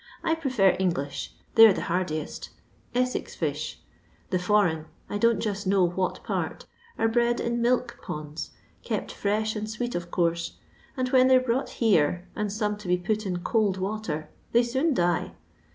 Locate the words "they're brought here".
11.27-12.27